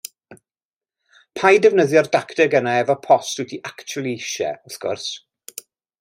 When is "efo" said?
2.85-2.95